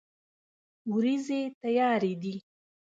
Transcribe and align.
ورېځې 0.93 1.41
تیارې 1.61 2.11
دي 2.21 2.35